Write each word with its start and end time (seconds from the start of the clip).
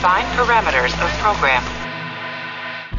Define 0.00 0.34
parameters 0.34 0.94
of 0.94 1.18
program. 1.20 1.62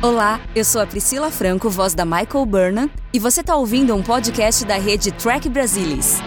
Olá, 0.03 0.39
eu 0.55 0.63
sou 0.63 0.79
a 0.79 0.85
Priscila 0.85 1.31
Franco, 1.31 1.67
voz 1.67 1.95
da 1.95 2.05
Michael 2.05 2.45
Burnham, 2.45 2.91
e 3.11 3.17
você 3.17 3.41
está 3.41 3.55
ouvindo 3.55 3.95
um 3.95 4.03
podcast 4.03 4.63
da 4.65 4.75
rede 4.75 5.11
Track 5.11 5.49
Brasilis. 5.49 6.21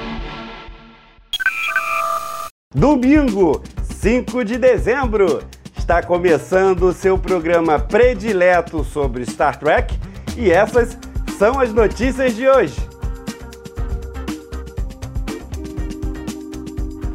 Domingo, 2.74 3.62
5 3.84 4.44
de 4.44 4.58
dezembro, 4.58 5.44
está 5.78 6.02
começando 6.02 6.82
o 6.88 6.92
seu 6.92 7.16
programa 7.16 7.78
predileto 7.78 8.82
sobre 8.82 9.24
Star 9.26 9.56
Trek 9.56 9.96
e 10.36 10.50
essas 10.50 10.98
são 11.38 11.60
as 11.60 11.72
notícias 11.72 12.34
de 12.34 12.48
hoje. 12.48 12.74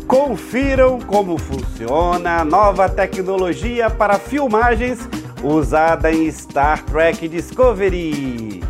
Confiram 0.10 1.00
como 1.00 1.38
funciona 1.38 2.40
a 2.40 2.44
nova 2.44 2.90
tecnologia 2.90 3.92
para 3.92 4.18
filmagens 4.18 5.08
usada 5.44 6.12
em 6.12 6.26
Star 6.30 6.84
Trek 6.86 7.28
Discovery. 7.28 8.64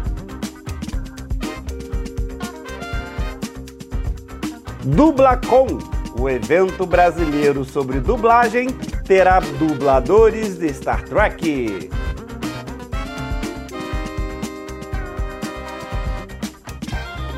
Dublacom, 4.83 5.79
o 6.19 6.29
evento 6.29 6.85
brasileiro 6.85 7.63
sobre 7.63 8.01
dublagem, 8.01 8.67
terá 9.05 9.39
dubladores 9.39 10.57
de 10.57 10.67
Star 10.73 11.05
Trek. 11.05 11.89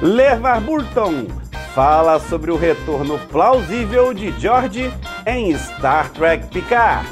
Levar 0.01 0.59
Burton 0.61 1.40
fala 1.73 2.19
sobre 2.19 2.51
o 2.51 2.57
retorno 2.57 3.17
plausível 3.29 4.13
de 4.13 4.31
George 4.39 4.91
em 5.25 5.57
Star 5.57 6.09
Trek 6.09 6.47
Picard. 6.47 7.07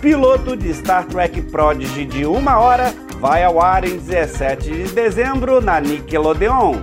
Piloto 0.00 0.56
de 0.56 0.72
Star 0.74 1.04
Trek 1.06 1.42
Prodigy 1.42 2.04
de 2.06 2.24
uma 2.24 2.58
hora 2.58 2.94
vai 3.20 3.44
ao 3.44 3.60
ar 3.60 3.84
em 3.84 3.98
17 3.98 4.70
de 4.70 4.92
dezembro 4.92 5.60
na 5.60 5.80
Nickelodeon. 5.80 6.80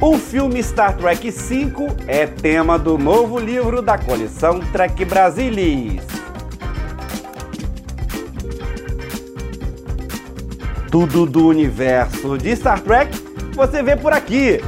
O 0.00 0.16
filme 0.16 0.62
Star 0.62 0.96
Trek 0.96 1.30
V 1.30 1.72
é 2.06 2.26
tema 2.26 2.78
do 2.78 2.96
novo 2.96 3.38
livro 3.38 3.82
da 3.82 3.98
coleção 3.98 4.60
Trek 4.72 5.04
Brasilis. 5.04 6.09
Tudo 10.90 11.24
do 11.24 11.46
universo 11.46 12.36
de 12.36 12.56
Star 12.56 12.80
Trek 12.80 13.16
você 13.54 13.80
vê 13.80 13.96
por 13.96 14.12
aqui. 14.12 14.58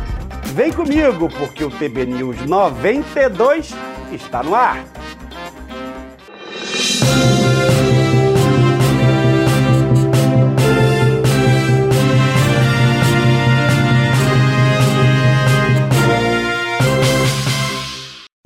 Vem 0.55 0.73
comigo, 0.73 1.29
porque 1.29 1.65
o 1.65 1.71
TB 1.71 2.07
News 2.07 2.47
92 2.47 3.75
está 4.13 4.41
no 4.41 4.55
ar. 4.55 4.85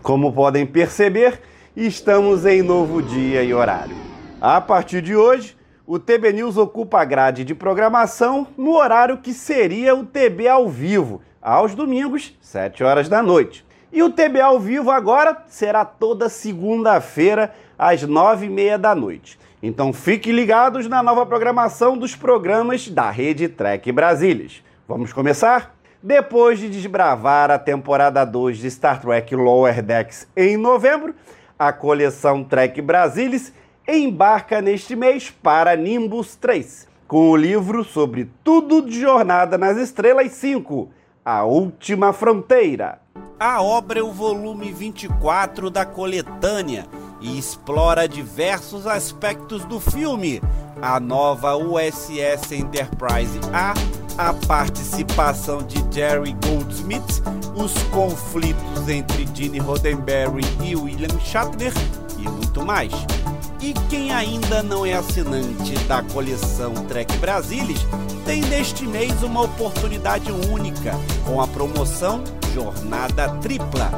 Como 0.02 0.32
podem 0.32 0.64
perceber, 0.64 1.42
estamos 1.76 2.46
em 2.46 2.62
novo 2.62 3.02
dia 3.02 3.42
e 3.42 3.52
horário. 3.52 3.96
A 4.40 4.62
partir 4.62 5.02
de 5.02 5.14
hoje, 5.14 5.54
o 5.86 6.00
TB 6.00 6.32
News 6.32 6.56
ocupa 6.56 7.00
a 7.00 7.04
grade 7.04 7.44
de 7.44 7.54
programação 7.54 8.48
no 8.58 8.74
horário 8.74 9.18
que 9.18 9.32
seria 9.32 9.94
o 9.94 10.04
TB 10.04 10.48
ao 10.48 10.68
vivo, 10.68 11.22
aos 11.40 11.76
domingos, 11.76 12.36
7 12.40 12.82
horas 12.82 13.08
da 13.08 13.22
noite. 13.22 13.64
E 13.92 14.02
o 14.02 14.10
TB 14.10 14.40
ao 14.40 14.58
vivo 14.58 14.90
agora 14.90 15.44
será 15.46 15.84
toda 15.84 16.28
segunda-feira, 16.28 17.54
às 17.78 18.02
9 18.02 18.46
e 18.46 18.48
meia 18.48 18.76
da 18.76 18.96
noite. 18.96 19.38
Então 19.62 19.92
fiquem 19.92 20.32
ligados 20.32 20.88
na 20.88 21.02
nova 21.04 21.24
programação 21.24 21.96
dos 21.96 22.16
programas 22.16 22.88
da 22.88 23.08
Rede 23.08 23.48
Trek 23.48 23.92
Brasílias. 23.92 24.64
Vamos 24.88 25.12
começar? 25.12 25.76
Depois 26.02 26.58
de 26.58 26.68
desbravar 26.68 27.50
a 27.50 27.58
temporada 27.58 28.24
2 28.24 28.58
de 28.58 28.70
Star 28.70 29.00
Trek 29.00 29.34
Lower 29.36 29.80
Decks 29.82 30.26
em 30.36 30.56
novembro, 30.56 31.14
a 31.56 31.72
coleção 31.72 32.42
Trek 32.42 32.82
Brasilis 32.82 33.52
embarca 33.88 34.60
neste 34.60 34.96
mês 34.96 35.30
para 35.30 35.76
Nimbus 35.76 36.34
3, 36.36 36.88
com 37.06 37.30
o 37.30 37.36
livro 37.36 37.84
sobre 37.84 38.30
tudo 38.42 38.82
de 38.82 39.00
Jornada 39.00 39.56
nas 39.56 39.76
Estrelas 39.76 40.32
5, 40.32 40.88
A 41.24 41.44
Última 41.44 42.12
Fronteira. 42.12 43.00
A 43.38 43.62
obra 43.62 44.00
é 44.00 44.02
o 44.02 44.12
volume 44.12 44.72
24 44.72 45.70
da 45.70 45.84
coletânea 45.84 46.86
e 47.20 47.38
explora 47.38 48.08
diversos 48.08 48.86
aspectos 48.86 49.64
do 49.64 49.78
filme. 49.78 50.40
A 50.80 50.98
nova 50.98 51.56
USS 51.56 52.52
Enterprise 52.52 53.38
A 53.52 53.74
a 54.18 54.32
participação 54.32 55.62
de 55.62 55.76
Jerry 55.94 56.34
Goldsmith, 56.46 57.22
os 57.54 57.74
conflitos 57.90 58.88
entre 58.88 59.28
Gene 59.34 59.58
Roddenberry 59.58 60.42
e 60.62 60.74
William 60.74 61.20
Shatner 61.20 61.72
e 62.18 62.22
muito 62.22 62.64
mais. 62.64 62.92
E 63.60 63.72
quem 63.88 64.12
ainda 64.12 64.62
não 64.62 64.84
é 64.84 64.92
assinante 64.92 65.74
da 65.86 66.02
coleção 66.02 66.74
Trek 66.86 67.16
Brasilis 67.18 67.80
tem 68.24 68.42
neste 68.42 68.86
mês 68.86 69.22
uma 69.22 69.42
oportunidade 69.42 70.30
única 70.30 70.92
com 71.24 71.40
a 71.40 71.46
promoção 71.46 72.22
Jornada 72.52 73.28
Tripla. 73.40 73.90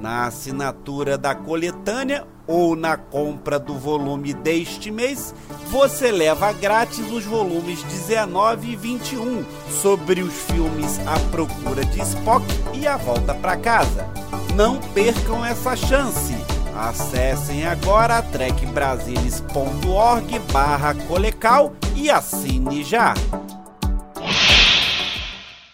Na 0.00 0.26
assinatura 0.26 1.18
da 1.18 1.34
coletânea 1.34 2.26
ou 2.46 2.76
na 2.76 2.96
compra 2.96 3.58
do 3.58 3.74
volume 3.74 4.32
deste 4.32 4.90
mês, 4.90 5.34
você 5.68 6.12
leva 6.12 6.52
grátis 6.52 7.10
os 7.10 7.24
volumes 7.24 7.82
19 7.82 8.70
e 8.70 8.76
21 8.76 9.44
sobre 9.82 10.22
os 10.22 10.32
filmes 10.32 11.00
A 11.06 11.18
Procura 11.30 11.84
de 11.84 12.00
Spock 12.02 12.44
e 12.72 12.86
A 12.86 12.96
Volta 12.96 13.34
para 13.34 13.56
Casa. 13.56 14.06
Não 14.54 14.78
percam 14.94 15.44
essa 15.44 15.74
chance! 15.74 16.45
Acessem 16.78 17.66
agora 17.66 18.20
trekbrasilis.org 18.20 20.38
barra 20.52 20.94
colecal 21.08 21.72
e 21.94 22.10
assine 22.10 22.84
já! 22.84 23.14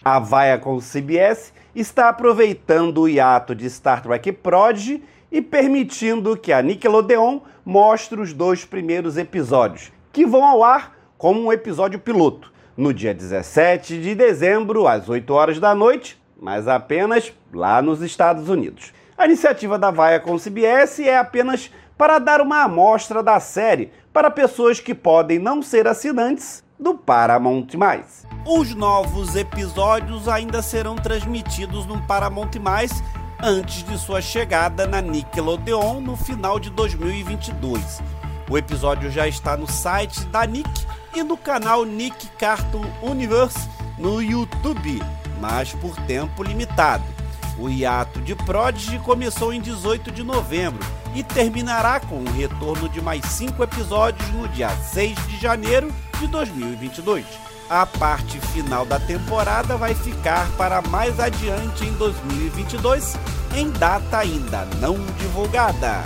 A 0.05 0.21
Vaia 0.21 0.59
com 0.59 0.77
o 0.77 0.81
CBS 0.81 1.53
está 1.75 2.09
aproveitando 2.09 3.01
o 3.01 3.09
hiato 3.09 3.53
de 3.53 3.69
Star 3.69 4.01
Trek 4.01 4.31
Prodigy 4.31 5.03
e 5.31 5.43
permitindo 5.43 6.37
que 6.37 6.53
a 6.53 6.63
Nickelodeon 6.63 7.41
mostre 7.65 8.21
os 8.21 8.33
dois 8.33 8.65
primeiros 8.65 9.17
episódios, 9.17 9.91
que 10.13 10.25
vão 10.25 10.45
ao 10.45 10.63
ar 10.63 10.97
como 11.19 11.43
um 11.43 11.53
episódio 11.53 11.99
piloto, 11.99 12.53
no 12.77 12.95
dia 12.95 13.13
17 13.13 14.01
de 14.01 14.15
dezembro, 14.15 14.87
às 14.87 15.09
8 15.09 15.35
horas 15.35 15.59
da 15.59 15.75
noite, 15.75 16.17
mas 16.41 16.69
apenas 16.69 17.33
lá 17.53 17.83
nos 17.83 18.03
Estados 18.03 18.49
Unidos. 18.49 18.93
A 19.17 19.27
iniciativa 19.27 19.79
da 19.79 19.91
Vaia 19.91 20.19
com 20.19 20.39
CBS 20.39 21.01
é 21.01 21.17
apenas 21.17 21.71
para 21.97 22.19
dar 22.19 22.41
uma 22.41 22.63
amostra 22.63 23.23
da 23.23 23.39
série 23.39 23.93
para 24.13 24.31
pessoas 24.31 24.81
que 24.81 24.95
podem 24.95 25.39
não 25.39 25.63
ser 25.63 25.87
assinantes 25.87 26.65
do 26.79 26.95
Paramount+. 26.95 27.69
Os 28.45 28.75
novos 28.75 29.37
episódios 29.37 30.29
ainda 30.29 30.61
serão 30.63 30.97
transmitidos 30.97 31.87
no 31.87 32.01
Paramount+, 32.03 32.51
antes 33.41 33.85
de 33.85 33.99
sua 33.99 34.21
chegada 34.21 34.87
na 34.87 35.01
Nickelodeon 35.01 36.01
no 36.01 36.17
final 36.17 36.59
de 36.59 36.71
2022. 36.71 38.03
O 38.51 38.59
episódio 38.59 39.11
já 39.11 39.29
está 39.29 39.57
no 39.57 39.71
site 39.71 40.25
da 40.27 40.45
Nick 40.45 40.87
e 41.15 41.23
no 41.23 41.37
canal 41.37 41.85
Nick 41.85 42.27
Cartoon 42.39 42.85
Universe 43.03 43.69
no 43.99 44.21
YouTube, 44.21 45.01
mas 45.41 45.73
por 45.75 45.95
tempo 46.07 46.43
limitado. 46.43 47.05
O 47.59 47.69
hiato 47.69 48.21
de 48.21 48.35
Prodigy 48.35 48.99
começou 49.01 49.53
em 49.53 49.61
18 49.61 50.11
de 50.11 50.23
novembro 50.23 50.85
e 51.15 51.23
terminará 51.23 52.01
com 52.01 52.17
o 52.17 52.33
retorno 52.33 52.89
de 52.89 53.01
mais 53.01 53.25
cinco 53.27 53.63
episódios 53.63 54.27
no 54.31 54.49
dia 54.49 54.71
6 54.71 55.15
de 55.29 55.39
janeiro 55.39 55.93
de 56.19 56.27
2022. 56.29 57.25
A 57.69 57.87
parte 57.87 58.39
final 58.39 58.85
da 58.85 58.99
temporada 58.99 59.77
vai 59.77 59.95
ficar 59.95 60.51
para 60.57 60.83
mais 60.83 61.21
adiante 61.21 61.85
em 61.85 61.93
2022, 61.93 63.17
em 63.55 63.71
data 63.71 64.19
ainda 64.19 64.67
não 64.81 64.97
divulgada. 65.19 66.05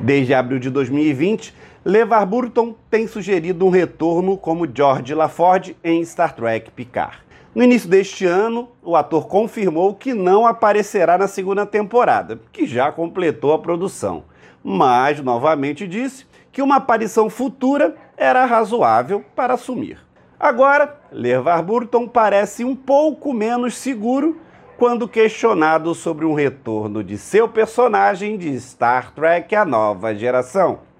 Desde 0.00 0.34
abril 0.34 0.58
de 0.58 0.68
2020, 0.70 1.54
LeVar 1.84 2.24
Burton 2.24 2.76
tem 2.88 3.08
sugerido 3.08 3.66
um 3.66 3.68
retorno 3.68 4.36
como 4.36 4.68
George 4.72 5.12
LaForge 5.12 5.76
em 5.82 6.04
Star 6.04 6.32
Trek 6.32 6.70
Picard. 6.70 7.18
No 7.52 7.64
início 7.64 7.88
deste 7.88 8.24
ano, 8.24 8.68
o 8.84 8.94
ator 8.94 9.26
confirmou 9.26 9.92
que 9.92 10.14
não 10.14 10.46
aparecerá 10.46 11.18
na 11.18 11.26
segunda 11.26 11.66
temporada, 11.66 12.38
que 12.52 12.66
já 12.66 12.92
completou 12.92 13.52
a 13.52 13.58
produção. 13.58 14.22
Mas, 14.62 15.20
novamente, 15.20 15.88
disse 15.88 16.24
que 16.52 16.62
uma 16.62 16.76
aparição 16.76 17.28
futura 17.28 17.96
era 18.16 18.44
razoável 18.44 19.24
para 19.34 19.54
assumir. 19.54 19.98
Agora, 20.38 21.00
Levar 21.10 21.62
Burton 21.64 22.06
parece 22.06 22.64
um 22.64 22.76
pouco 22.76 23.32
menos 23.32 23.76
seguro 23.76 24.40
quando 24.78 25.08
questionado 25.08 25.96
sobre 25.96 26.24
um 26.24 26.32
retorno 26.32 27.02
de 27.02 27.18
seu 27.18 27.48
personagem 27.48 28.38
de 28.38 28.58
Star 28.60 29.12
Trek 29.12 29.52
A 29.56 29.64
Nova 29.64 30.14
Geração. 30.14 30.91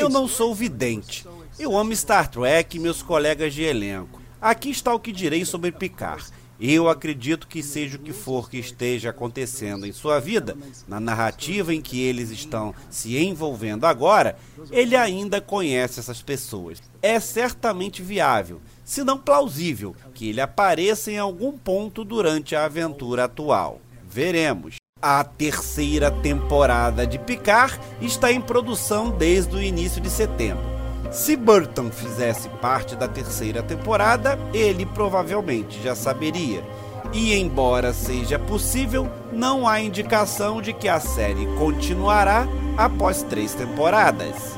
Eu 0.00 0.08
não 0.08 0.26
sou 0.26 0.52
vidente. 0.52 1.24
Eu 1.56 1.76
amo 1.76 1.94
Star 1.94 2.28
Trek 2.28 2.76
e 2.76 2.80
meus 2.80 3.00
colegas 3.00 3.54
de 3.54 3.62
elenco. 3.62 4.20
Aqui 4.40 4.70
está 4.70 4.92
o 4.92 4.98
que 4.98 5.12
direi 5.12 5.44
sobre 5.44 5.70
Picard. 5.70 6.24
Eu 6.60 6.88
acredito 6.88 7.46
que 7.46 7.62
seja 7.62 7.96
o 7.96 8.00
que 8.00 8.12
for 8.12 8.50
que 8.50 8.58
esteja 8.58 9.10
acontecendo 9.10 9.86
em 9.86 9.92
sua 9.92 10.18
vida, 10.18 10.56
na 10.88 10.98
narrativa 10.98 11.72
em 11.72 11.80
que 11.80 12.00
eles 12.00 12.30
estão 12.30 12.74
se 12.90 13.16
envolvendo 13.16 13.84
agora, 13.84 14.36
ele 14.70 14.96
ainda 14.96 15.40
conhece 15.40 16.00
essas 16.00 16.20
pessoas. 16.20 16.82
É 17.00 17.18
certamente 17.20 18.02
viável, 18.02 18.60
se 18.84 19.04
não 19.04 19.18
plausível, 19.18 19.94
que 20.12 20.28
ele 20.28 20.40
apareça 20.40 21.10
em 21.10 21.18
algum 21.18 21.52
ponto 21.52 22.04
durante 22.04 22.56
a 22.56 22.64
aventura 22.64 23.24
atual. 23.24 23.80
Veremos. 24.08 24.83
A 25.06 25.22
terceira 25.22 26.10
temporada 26.10 27.06
de 27.06 27.18
Picard 27.18 27.78
está 28.00 28.32
em 28.32 28.40
produção 28.40 29.10
desde 29.10 29.54
o 29.54 29.60
início 29.60 30.00
de 30.00 30.08
setembro. 30.08 30.64
Se 31.12 31.36
Burton 31.36 31.90
fizesse 31.90 32.48
parte 32.48 32.96
da 32.96 33.06
terceira 33.06 33.62
temporada, 33.62 34.38
ele 34.54 34.86
provavelmente 34.86 35.78
já 35.82 35.94
saberia. 35.94 36.64
E 37.12 37.34
embora 37.34 37.92
seja 37.92 38.38
possível, 38.38 39.06
não 39.30 39.68
há 39.68 39.78
indicação 39.78 40.62
de 40.62 40.72
que 40.72 40.88
a 40.88 40.98
série 40.98 41.44
continuará 41.58 42.48
após 42.74 43.22
três 43.22 43.52
temporadas. 43.52 44.56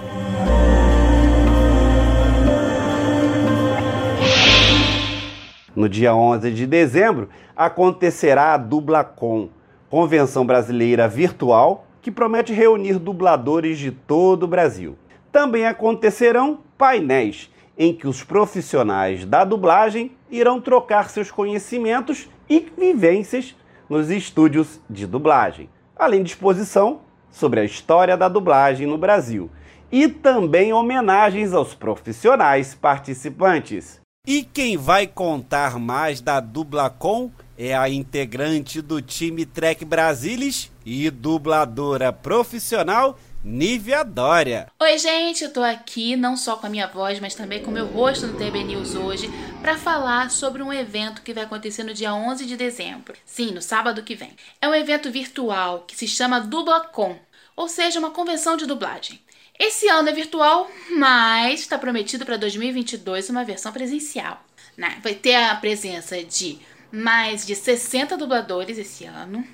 No 5.75 5.89
dia 5.89 6.15
11 6.15 6.53
de 6.53 6.69
dezembro, 6.69 7.29
acontecerá 7.57 8.55
a 8.55 8.57
Dublacon, 8.57 9.51
convenção 9.91 10.47
brasileira 10.47 11.09
virtual 11.09 11.87
que 12.03 12.11
promete 12.11 12.53
reunir 12.53 12.99
dubladores 12.99 13.79
de 13.79 13.91
todo 13.91 14.45
o 14.45 14.49
Brasil 14.49 14.97
também 15.37 15.67
acontecerão 15.67 16.61
painéis 16.79 17.51
em 17.77 17.93
que 17.93 18.09
os 18.09 18.25
profissionais 18.25 19.27
da 19.27 19.45
dublagem 19.45 20.13
irão 20.31 20.59
trocar 20.59 21.11
seus 21.11 21.31
conhecimentos 21.31 22.27
e 22.49 22.73
vivências 22.75 23.55
nos 23.87 24.09
estúdios 24.09 24.81
de 24.89 25.07
dublagem, 25.07 25.69
além 25.95 26.23
de 26.23 26.31
exposição 26.31 27.01
sobre 27.31 27.61
a 27.61 27.65
história 27.65 28.17
da 28.17 28.29
dublagem 28.31 28.87
no 28.87 28.97
Brasil 28.97 29.51
e 29.93 30.09
também 30.09 30.73
homenagens 30.73 31.53
aos 31.53 31.75
profissionais 31.75 32.75
participantes. 32.75 34.01
E 34.27 34.43
quem 34.43 34.79
vai 34.79 35.07
contar 35.07 35.79
mais 35.79 36.23
da 36.23 36.41
Dublacom 36.41 37.31
é 37.59 37.75
a 37.75 37.89
integrante 37.89 38.83
do 38.83 39.01
time 39.01 39.47
Trek 39.47 39.85
Brasilis 39.85 40.71
e 40.85 41.09
dubladora 41.11 42.13
profissional 42.13 43.19
Nívia 43.43 44.05
Dória. 44.05 44.67
Oi, 44.79 44.99
gente, 44.99 45.45
eu 45.45 45.53
tô 45.53 45.63
aqui 45.63 46.17
não 46.17 46.37
só 46.37 46.57
com 46.57 46.67
a 46.67 46.71
minha 46.71 46.87
voz, 46.87 47.21
mas 47.21 47.35
também 47.35 47.63
com 47.63 47.71
o 47.71 47.75
meu 47.75 47.87
rosto 47.87 48.27
no 48.27 48.37
TB 48.37 48.65
News 48.65 48.95
hoje 48.95 49.31
para 49.63 49.79
falar 49.79 50.31
sobre 50.31 50.63
um 50.63 50.73
evento 50.73 51.23
que 51.23 51.33
vai 51.33 51.45
acontecer 51.45 51.85
no 51.85 51.95
dia 51.95 52.13
11 52.13 52.45
de 52.45 52.57
dezembro. 52.57 53.15
Sim, 53.25 53.53
no 53.53 53.63
sábado 53.63 54.03
que 54.03 54.15
vem. 54.15 54.33
É 54.61 54.69
um 54.69 54.75
evento 54.75 55.11
virtual 55.11 55.85
que 55.87 55.97
se 55.97 56.09
chama 56.09 56.41
Dublacon, 56.41 57.17
ou 57.55 57.69
seja, 57.69 57.99
uma 57.99 58.11
convenção 58.11 58.57
de 58.57 58.67
dublagem. 58.67 59.21
Esse 59.59 59.89
ano 59.89 60.11
é 60.11 60.13
virtual, 60.13 60.71
mas 60.91 61.61
está 61.61 61.79
prometido 61.79 62.27
para 62.27 62.37
2022 62.37 63.31
uma 63.31 63.45
versão 63.45 63.73
presencial. 63.73 64.45
Né? 64.77 64.99
Vai 65.03 65.15
ter 65.15 65.35
a 65.35 65.55
presença 65.55 66.23
de 66.23 66.59
mais 66.97 67.47
de 67.47 67.55
60 67.55 68.17
dubladores 68.17 68.79
esse 68.79 69.05
ano. 69.05 69.47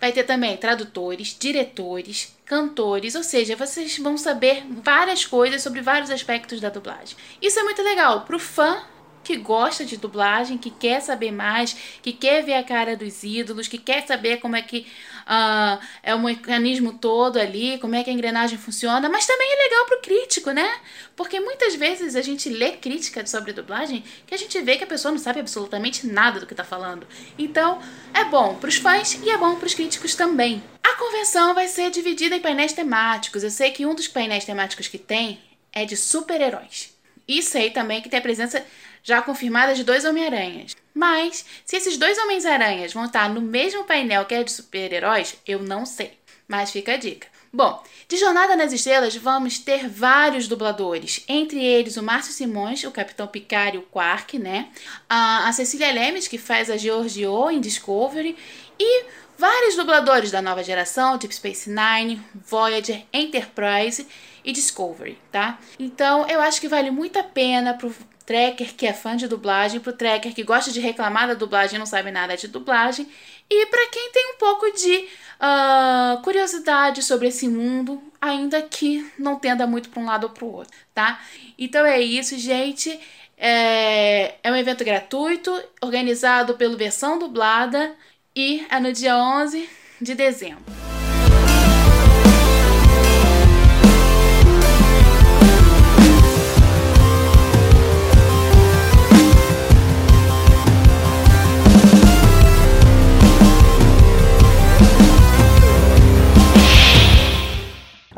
Vai 0.00 0.12
ter 0.12 0.24
também 0.24 0.56
tradutores, 0.56 1.36
diretores, 1.38 2.36
cantores, 2.44 3.14
ou 3.14 3.22
seja, 3.22 3.56
vocês 3.56 3.98
vão 3.98 4.18
saber 4.18 4.64
várias 4.82 5.24
coisas 5.24 5.62
sobre 5.62 5.80
vários 5.80 6.10
aspectos 6.10 6.60
da 6.60 6.68
dublagem. 6.68 7.16
Isso 7.40 7.58
é 7.58 7.62
muito 7.62 7.82
legal 7.82 8.22
para 8.22 8.36
o 8.36 8.40
fã 8.40 8.82
que 9.22 9.36
gosta 9.36 9.84
de 9.84 9.96
dublagem, 9.96 10.58
que 10.58 10.70
quer 10.70 11.00
saber 11.00 11.30
mais, 11.30 11.76
que 12.02 12.12
quer 12.12 12.42
ver 12.42 12.54
a 12.54 12.62
cara 12.62 12.96
dos 12.96 13.22
ídolos, 13.22 13.68
que 13.68 13.78
quer 13.78 14.06
saber 14.06 14.38
como 14.38 14.56
é 14.56 14.62
que 14.62 14.86
uh, 15.22 15.78
é 16.02 16.14
o 16.14 16.18
mecanismo 16.18 16.94
todo 16.94 17.38
ali, 17.38 17.78
como 17.78 17.94
é 17.94 18.02
que 18.02 18.10
a 18.10 18.12
engrenagem 18.12 18.58
funciona, 18.58 19.08
mas 19.08 19.26
também 19.26 19.48
é 19.50 19.62
legal 19.64 19.86
pro 19.86 20.00
crítico, 20.00 20.50
né? 20.50 20.80
Porque 21.14 21.38
muitas 21.40 21.74
vezes 21.74 22.16
a 22.16 22.22
gente 22.22 22.48
lê 22.48 22.72
crítica 22.72 23.24
sobre 23.26 23.52
dublagem 23.52 24.04
que 24.26 24.34
a 24.34 24.38
gente 24.38 24.60
vê 24.60 24.76
que 24.76 24.84
a 24.84 24.86
pessoa 24.86 25.12
não 25.12 25.18
sabe 25.18 25.40
absolutamente 25.40 26.06
nada 26.06 26.40
do 26.40 26.46
que 26.46 26.54
tá 26.54 26.64
falando. 26.64 27.06
Então, 27.38 27.80
é 28.14 28.24
bom 28.24 28.56
pros 28.56 28.76
fãs 28.76 29.14
e 29.22 29.30
é 29.30 29.38
bom 29.38 29.56
pros 29.56 29.74
críticos 29.74 30.14
também. 30.14 30.62
A 30.82 30.96
convenção 30.96 31.54
vai 31.54 31.68
ser 31.68 31.90
dividida 31.90 32.36
em 32.36 32.40
painéis 32.40 32.72
temáticos. 32.72 33.42
Eu 33.42 33.50
sei 33.50 33.70
que 33.70 33.86
um 33.86 33.94
dos 33.94 34.08
painéis 34.08 34.44
temáticos 34.44 34.88
que 34.88 34.98
tem 34.98 35.40
é 35.72 35.84
de 35.84 35.96
super-heróis. 35.96 36.91
E 37.26 37.42
sei 37.42 37.70
também 37.70 38.00
que 38.00 38.08
tem 38.08 38.18
a 38.18 38.22
presença 38.22 38.64
já 39.02 39.20
confirmada 39.22 39.74
de 39.74 39.84
dois 39.84 40.04
Homem-Aranhas. 40.04 40.76
Mas, 40.94 41.44
se 41.64 41.76
esses 41.76 41.96
dois 41.96 42.18
Homens-Aranhas 42.18 42.92
vão 42.92 43.06
estar 43.06 43.28
no 43.28 43.40
mesmo 43.40 43.84
painel 43.84 44.24
que 44.24 44.34
é 44.34 44.44
de 44.44 44.52
super-heróis, 44.52 45.36
eu 45.46 45.60
não 45.62 45.86
sei. 45.86 46.18
Mas 46.46 46.70
fica 46.70 46.94
a 46.94 46.96
dica. 46.96 47.31
Bom, 47.54 47.82
de 48.08 48.16
Jornada 48.16 48.56
nas 48.56 48.72
Estrelas 48.72 49.14
vamos 49.14 49.58
ter 49.58 49.86
vários 49.86 50.48
dubladores, 50.48 51.22
entre 51.28 51.62
eles 51.62 51.98
o 51.98 52.02
Márcio 52.02 52.32
Simões, 52.32 52.82
o 52.82 52.90
Capitão 52.90 53.26
Picard 53.26 53.76
e 53.76 53.78
o 53.78 53.82
Quark, 53.82 54.38
né? 54.38 54.70
A, 55.06 55.46
a 55.46 55.52
Cecília 55.52 55.92
Lemes, 55.92 56.26
que 56.26 56.38
faz 56.38 56.70
a 56.70 56.78
Georgiou 56.78 57.50
em 57.50 57.60
Discovery, 57.60 58.38
e 58.80 59.04
vários 59.36 59.76
dubladores 59.76 60.30
da 60.30 60.40
nova 60.40 60.64
geração, 60.64 61.18
Deep 61.18 61.34
Space 61.34 61.68
Nine, 61.68 62.22
Voyager, 62.34 63.04
Enterprise 63.12 64.06
e 64.42 64.50
Discovery, 64.50 65.18
tá? 65.30 65.58
Então 65.78 66.26
eu 66.28 66.40
acho 66.40 66.58
que 66.58 66.68
vale 66.68 66.90
muito 66.90 67.18
a 67.18 67.22
pena 67.22 67.74
pro 67.74 67.94
tracker 68.22 68.74
que 68.74 68.86
é 68.86 68.92
fã 68.92 69.16
de 69.16 69.28
dublagem, 69.28 69.80
pro 69.80 69.92
tracker 69.92 70.34
que 70.34 70.42
gosta 70.42 70.70
de 70.70 70.80
reclamar 70.80 71.28
da 71.28 71.34
dublagem 71.34 71.76
e 71.76 71.78
não 71.78 71.86
sabe 71.86 72.10
nada 72.10 72.36
de 72.36 72.48
dublagem, 72.48 73.06
e 73.50 73.66
para 73.66 73.86
quem 73.88 74.10
tem 74.12 74.32
um 74.32 74.38
pouco 74.38 74.70
de 74.72 75.08
uh, 75.40 76.22
curiosidade 76.22 77.02
sobre 77.02 77.28
esse 77.28 77.48
mundo, 77.48 78.02
ainda 78.20 78.62
que 78.62 79.10
não 79.18 79.36
tenda 79.36 79.66
muito 79.66 79.90
para 79.90 80.00
um 80.00 80.06
lado 80.06 80.24
ou 80.24 80.30
para 80.30 80.44
o 80.44 80.52
outro, 80.52 80.72
tá? 80.94 81.20
Então 81.58 81.84
é 81.84 82.00
isso, 82.00 82.38
gente. 82.38 82.98
É, 83.36 84.36
é 84.42 84.52
um 84.52 84.56
evento 84.56 84.84
gratuito, 84.84 85.52
organizado 85.80 86.54
pelo 86.54 86.76
Versão 86.76 87.18
Dublada 87.18 87.94
e 88.36 88.64
é 88.70 88.78
no 88.78 88.92
dia 88.92 89.16
11 89.16 89.68
de 90.00 90.14
dezembro. 90.14 90.91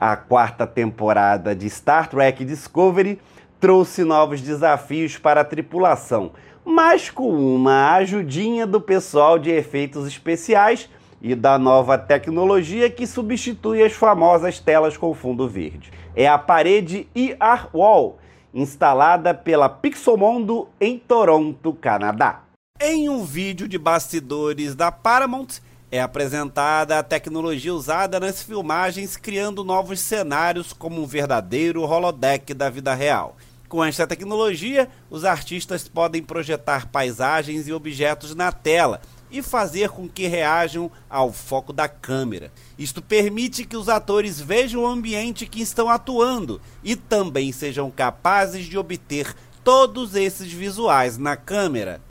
A 0.06 0.16
quarta 0.16 0.66
temporada 0.66 1.56
de 1.56 1.70
Star 1.70 2.11
Trek 2.11 2.44
Discovery 2.44 3.18
trouxe 3.58 4.04
novos 4.04 4.42
desafios 4.42 5.16
para 5.16 5.40
a 5.40 5.44
tripulação, 5.44 6.32
mas 6.62 7.08
com 7.08 7.30
uma 7.30 7.94
ajudinha 7.94 8.66
do 8.66 8.82
pessoal 8.82 9.38
de 9.38 9.49
efeitos 9.49 10.06
especiais 10.06 10.90
e 11.23 11.34
da 11.34 11.58
nova 11.58 11.96
tecnologia 11.96 12.90
que 12.90 13.06
substitui 13.06 13.82
as 13.82 13.94
famosas 13.94 14.61
telas 14.61 14.94
com 14.94 15.14
fundo 15.14 15.49
verde. 15.49 15.90
É 16.14 16.28
a 16.28 16.37
parede 16.37 17.08
ER 17.14 17.70
Wall, 17.73 18.18
instalada 18.52 19.32
pela 19.32 19.70
Pixelmondo 19.70 20.68
em 20.78 20.99
Toronto, 20.99 21.73
Canadá. 21.73 22.42
Em 22.78 23.08
um 23.08 23.25
vídeo 23.25 23.66
de 23.66 23.78
bastidores 23.78 24.75
da 24.75 24.92
Paramount, 24.92 25.62
é 25.94 26.00
apresentada 26.00 26.98
a 26.98 27.04
tecnologia 27.04 27.72
usada 27.72 28.18
nas 28.18 28.42
filmagens, 28.42 29.16
criando 29.16 29.62
novos 29.62 30.00
cenários 30.00 30.72
como 30.72 31.00
um 31.00 31.06
verdadeiro 31.06 31.82
holodeck 31.82 32.52
da 32.52 32.68
vida 32.68 32.92
real. 32.92 33.36
Com 33.68 33.84
esta 33.84 34.04
tecnologia, 34.04 34.88
os 35.08 35.24
artistas 35.24 35.86
podem 35.86 36.20
projetar 36.20 36.88
paisagens 36.88 37.68
e 37.68 37.72
objetos 37.72 38.34
na 38.34 38.50
tela 38.50 39.00
e 39.30 39.40
fazer 39.40 39.88
com 39.90 40.08
que 40.08 40.26
reajam 40.26 40.90
ao 41.08 41.32
foco 41.32 41.72
da 41.72 41.86
câmera. 41.86 42.50
Isto 42.76 43.00
permite 43.00 43.64
que 43.64 43.76
os 43.76 43.88
atores 43.88 44.40
vejam 44.40 44.82
o 44.82 44.88
ambiente 44.88 45.46
que 45.46 45.62
estão 45.62 45.88
atuando 45.88 46.60
e 46.82 46.96
também 46.96 47.52
sejam 47.52 47.88
capazes 47.88 48.66
de 48.66 48.76
obter 48.76 49.32
todos 49.64 50.14
esses 50.14 50.52
visuais 50.52 51.16
na 51.16 51.37
câmera. 51.37 52.02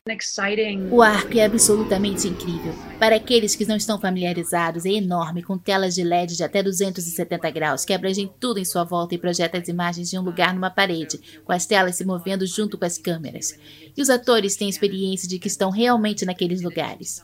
O 0.90 1.00
arco 1.00 1.38
é 1.38 1.44
absolutamente 1.44 2.26
incrível. 2.26 2.74
Para 2.98 3.14
aqueles 3.14 3.54
que 3.54 3.64
não 3.64 3.76
estão 3.76 3.98
familiarizados, 3.98 4.84
é 4.84 4.90
enorme, 4.90 5.42
com 5.42 5.56
telas 5.56 5.94
de 5.94 6.02
LED 6.02 6.36
de 6.36 6.42
até 6.42 6.62
270 6.62 7.50
graus, 7.50 7.84
que 7.84 7.92
abrangem 7.92 8.28
tudo 8.40 8.58
em 8.58 8.64
sua 8.64 8.82
volta 8.82 9.14
e 9.14 9.18
projeta 9.18 9.56
as 9.56 9.68
imagens 9.68 10.10
de 10.10 10.18
um 10.18 10.22
lugar 10.22 10.52
numa 10.52 10.68
parede, 10.70 11.20
com 11.44 11.52
as 11.52 11.64
telas 11.64 11.94
se 11.94 12.04
movendo 12.04 12.44
junto 12.44 12.76
com 12.76 12.84
as 12.84 12.98
câmeras. 12.98 13.56
E 13.96 14.02
os 14.02 14.10
atores 14.10 14.56
têm 14.56 14.68
experiência 14.68 15.28
de 15.28 15.38
que 15.38 15.46
estão 15.46 15.70
realmente 15.70 16.24
naqueles 16.24 16.60
lugares. 16.60 17.22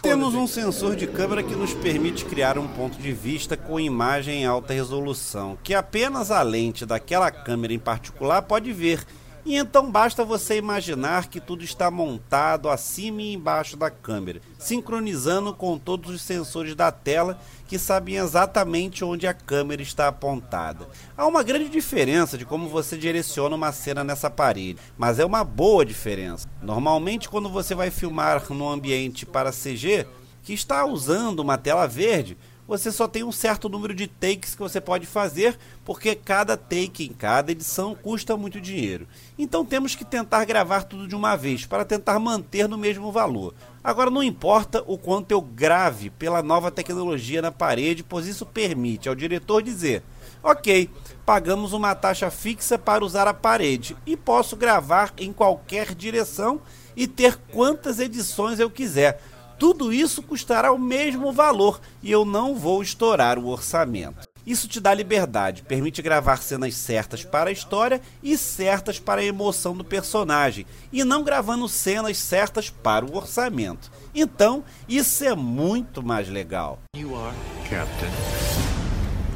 Temos 0.00 0.34
um 0.34 0.46
sensor 0.46 0.94
de 0.94 1.06
câmera 1.06 1.42
que 1.42 1.54
nos 1.54 1.74
permite 1.74 2.24
criar 2.24 2.56
um 2.56 2.68
ponto 2.68 2.98
de 2.98 3.12
vista 3.12 3.56
com 3.56 3.80
imagem 3.80 4.42
em 4.42 4.46
alta 4.46 4.72
resolução, 4.72 5.58
que 5.62 5.74
apenas 5.74 6.30
a 6.30 6.40
lente 6.42 6.86
daquela 6.86 7.30
câmera 7.30 7.72
em 7.72 7.78
particular 7.78 8.42
pode 8.42 8.72
ver 8.72 9.04
e 9.44 9.56
então 9.56 9.90
basta 9.90 10.24
você 10.24 10.56
imaginar 10.56 11.28
que 11.28 11.40
tudo 11.40 11.64
está 11.64 11.90
montado 11.90 12.68
acima 12.68 13.22
e 13.22 13.32
embaixo 13.32 13.76
da 13.76 13.90
câmera, 13.90 14.40
sincronizando 14.58 15.54
com 15.54 15.78
todos 15.78 16.10
os 16.10 16.22
sensores 16.22 16.74
da 16.74 16.92
tela 16.92 17.38
que 17.66 17.78
sabem 17.78 18.16
exatamente 18.16 19.04
onde 19.04 19.26
a 19.26 19.32
câmera 19.34 19.80
está 19.80 20.08
apontada. 20.08 20.88
Há 21.16 21.26
uma 21.26 21.42
grande 21.42 21.68
diferença 21.68 22.36
de 22.36 22.44
como 22.44 22.68
você 22.68 22.96
direciona 22.96 23.56
uma 23.56 23.72
cena 23.72 24.04
nessa 24.04 24.28
parede, 24.28 24.78
mas 24.98 25.18
é 25.18 25.24
uma 25.24 25.44
boa 25.44 25.84
diferença. 25.84 26.48
Normalmente, 26.60 27.28
quando 27.28 27.48
você 27.48 27.74
vai 27.74 27.90
filmar 27.90 28.42
num 28.50 28.68
ambiente 28.68 29.24
para 29.24 29.52
CG 29.52 30.06
que 30.42 30.52
está 30.52 30.84
usando 30.84 31.40
uma 31.40 31.56
tela 31.56 31.86
verde, 31.86 32.36
você 32.70 32.92
só 32.92 33.08
tem 33.08 33.24
um 33.24 33.32
certo 33.32 33.68
número 33.68 33.92
de 33.92 34.06
takes 34.06 34.54
que 34.54 34.60
você 34.60 34.80
pode 34.80 35.04
fazer, 35.04 35.58
porque 35.84 36.14
cada 36.14 36.56
take 36.56 37.04
em 37.04 37.12
cada 37.12 37.50
edição 37.50 37.96
custa 37.96 38.36
muito 38.36 38.60
dinheiro. 38.60 39.08
Então 39.36 39.64
temos 39.66 39.96
que 39.96 40.04
tentar 40.04 40.44
gravar 40.44 40.84
tudo 40.84 41.08
de 41.08 41.16
uma 41.16 41.34
vez 41.34 41.66
para 41.66 41.84
tentar 41.84 42.16
manter 42.20 42.68
no 42.68 42.78
mesmo 42.78 43.10
valor. 43.10 43.54
Agora 43.82 44.08
não 44.08 44.22
importa 44.22 44.84
o 44.86 44.96
quanto 44.96 45.32
eu 45.32 45.40
grave 45.40 46.10
pela 46.10 46.44
nova 46.44 46.70
tecnologia 46.70 47.42
na 47.42 47.50
parede, 47.50 48.04
pois 48.04 48.28
isso 48.28 48.46
permite 48.46 49.08
ao 49.08 49.16
diretor 49.16 49.64
dizer: 49.64 50.04
"OK, 50.40 50.88
pagamos 51.26 51.72
uma 51.72 51.92
taxa 51.96 52.30
fixa 52.30 52.78
para 52.78 53.04
usar 53.04 53.26
a 53.26 53.34
parede 53.34 53.96
e 54.06 54.16
posso 54.16 54.54
gravar 54.54 55.12
em 55.18 55.32
qualquer 55.32 55.92
direção 55.92 56.60
e 56.94 57.08
ter 57.08 57.36
quantas 57.50 57.98
edições 57.98 58.60
eu 58.60 58.70
quiser." 58.70 59.20
Tudo 59.60 59.92
isso 59.92 60.22
custará 60.22 60.72
o 60.72 60.78
mesmo 60.78 61.30
valor 61.34 61.82
e 62.02 62.10
eu 62.10 62.24
não 62.24 62.54
vou 62.54 62.80
estourar 62.80 63.38
o 63.38 63.46
orçamento. 63.46 64.26
Isso 64.46 64.66
te 64.66 64.80
dá 64.80 64.94
liberdade, 64.94 65.60
permite 65.60 66.00
gravar 66.00 66.38
cenas 66.38 66.74
certas 66.74 67.26
para 67.26 67.50
a 67.50 67.52
história 67.52 68.00
e 68.22 68.38
certas 68.38 68.98
para 68.98 69.20
a 69.20 69.24
emoção 69.24 69.76
do 69.76 69.84
personagem, 69.84 70.64
e 70.90 71.04
não 71.04 71.22
gravando 71.22 71.68
cenas 71.68 72.16
certas 72.16 72.70
para 72.70 73.04
o 73.04 73.14
orçamento. 73.14 73.92
Então, 74.14 74.64
isso 74.88 75.24
é 75.24 75.34
muito 75.34 76.02
mais 76.02 76.26
legal. 76.26 76.78
You 76.96 77.14
are 77.14 77.36
captain. 77.68 78.08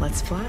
Let's 0.01 0.23
fly. 0.23 0.41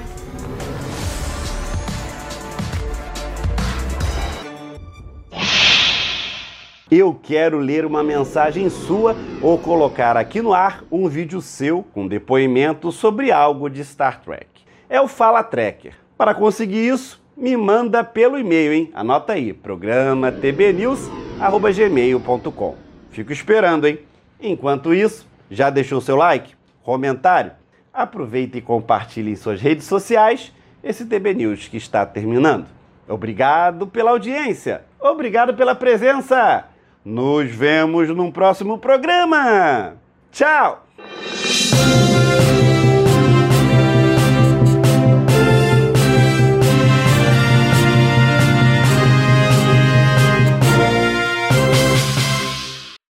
Eu 6.88 7.18
quero 7.20 7.58
ler 7.58 7.84
uma 7.84 8.00
mensagem 8.00 8.70
sua 8.70 9.16
ou 9.42 9.58
colocar 9.58 10.16
aqui 10.16 10.40
no 10.40 10.54
ar 10.54 10.84
um 10.88 11.08
vídeo 11.08 11.42
seu 11.42 11.84
com 11.92 12.06
depoimento 12.06 12.92
sobre 12.92 13.32
algo 13.32 13.68
de 13.68 13.84
Star 13.84 14.20
Trek. 14.20 14.46
É 14.88 15.00
o 15.00 15.08
Fala 15.08 15.42
Trekker. 15.42 15.94
Para 16.16 16.32
conseguir 16.32 16.86
isso, 16.86 17.20
me 17.36 17.56
manda 17.56 18.04
pelo 18.04 18.38
e-mail, 18.38 18.72
hein? 18.72 18.88
Anota 18.94 19.32
aí, 19.32 19.52
programa 19.52 20.30
tbnews@gmail.com. 20.30 22.76
Fico 23.10 23.32
esperando, 23.32 23.88
hein? 23.88 23.98
Enquanto 24.40 24.94
isso, 24.94 25.26
já 25.50 25.70
deixou 25.70 26.00
seu 26.00 26.14
like, 26.14 26.54
comentário? 26.84 27.50
Aproveita 27.92 28.58
e 28.58 28.62
compartilhe 28.62 29.32
em 29.32 29.36
suas 29.36 29.60
redes 29.60 29.86
sociais 29.86 30.52
esse 30.84 31.04
TB 31.04 31.34
News 31.34 31.66
que 31.66 31.78
está 31.78 32.06
terminando. 32.06 32.66
Obrigado 33.08 33.88
pela 33.88 34.12
audiência. 34.12 34.82
Obrigado 35.00 35.52
pela 35.52 35.74
presença. 35.74 36.66
Nos 37.06 37.48
vemos 37.52 38.08
num 38.08 38.32
próximo 38.32 38.78
programa. 38.78 39.94
Tchau! 40.32 40.84